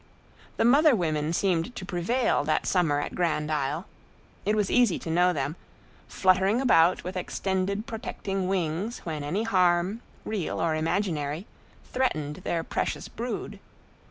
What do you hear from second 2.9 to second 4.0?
at Grand Isle.